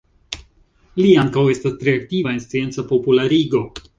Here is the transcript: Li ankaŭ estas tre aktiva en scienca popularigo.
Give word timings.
Li 1.01 1.11
ankaŭ 1.25 1.43
estas 1.55 1.77
tre 1.83 1.95
aktiva 1.99 2.33
en 2.37 2.43
scienca 2.47 2.89
popularigo. 2.95 3.63